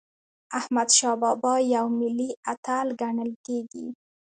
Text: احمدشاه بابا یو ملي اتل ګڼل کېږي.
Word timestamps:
احمدشاه 0.59 1.15
بابا 1.21 1.53
یو 1.75 1.85
ملي 1.99 2.29
اتل 2.51 2.87
ګڼل 3.01 3.31
کېږي. 3.45 3.85